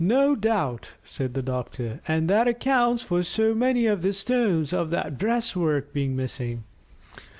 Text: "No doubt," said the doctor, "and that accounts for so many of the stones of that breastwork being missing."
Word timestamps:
"No 0.03 0.35
doubt," 0.35 0.93
said 1.03 1.35
the 1.35 1.43
doctor, 1.43 1.99
"and 2.07 2.27
that 2.27 2.47
accounts 2.47 3.03
for 3.03 3.21
so 3.21 3.53
many 3.53 3.85
of 3.85 4.01
the 4.01 4.13
stones 4.13 4.73
of 4.73 4.89
that 4.89 5.19
breastwork 5.19 5.93
being 5.93 6.15
missing." 6.15 6.63